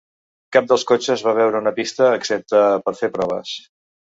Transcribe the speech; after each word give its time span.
Cap 0.55 0.69
dels 0.71 0.85
cotxes 0.91 1.23
va 1.27 1.33
veure 1.41 1.61
una 1.65 1.75
pista 1.81 2.09
excepte 2.21 2.63
per 2.89 2.97
fer 3.05 3.13
proves. 3.21 3.55